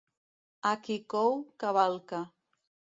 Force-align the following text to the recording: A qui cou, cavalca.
A 0.69 0.71
qui 0.87 0.97
cou, 1.15 1.39
cavalca. 1.65 2.27